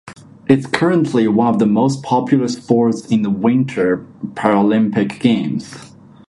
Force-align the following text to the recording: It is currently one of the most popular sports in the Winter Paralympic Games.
It 0.49 0.57
is 0.57 0.65
currently 0.65 1.27
one 1.27 1.49
of 1.53 1.59
the 1.59 1.67
most 1.67 2.01
popular 2.01 2.47
sports 2.47 3.05
in 3.11 3.21
the 3.21 3.29
Winter 3.29 4.03
Paralympic 4.33 5.19
Games. 5.19 5.93